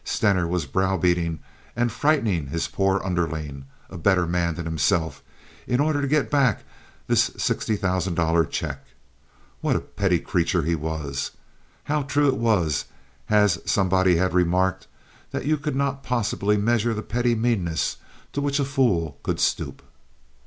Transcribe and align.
Stener 0.03 0.47
was 0.47 0.65
browbeating 0.65 1.41
and 1.75 1.91
frightening 1.91 2.47
his 2.47 2.67
poor 2.67 2.99
underling, 3.05 3.65
a 3.87 3.99
better 3.99 4.25
man 4.25 4.55
than 4.55 4.65
himself, 4.65 5.21
in 5.67 5.79
order 5.79 6.01
to 6.01 6.07
get 6.07 6.31
back 6.31 6.63
this 7.05 7.29
sixty 7.37 7.75
thousand 7.75 8.15
dollar 8.15 8.43
check. 8.43 8.83
What 9.59 9.75
a 9.75 9.79
petty 9.79 10.17
creature 10.17 10.63
he 10.63 10.73
was! 10.73 11.29
How 11.83 12.01
true 12.01 12.27
it 12.29 12.37
was, 12.37 12.85
as 13.29 13.61
somebody 13.63 14.15
had 14.15 14.33
remarked, 14.33 14.87
that 15.29 15.45
you 15.45 15.55
could 15.55 15.75
not 15.75 16.01
possibly 16.01 16.57
measure 16.57 16.95
the 16.95 17.03
petty 17.03 17.35
meannesses 17.35 17.97
to 18.33 18.41
which 18.41 18.59
a 18.59 18.65
fool 18.65 19.19
could 19.21 19.39
stoop! 19.39 19.83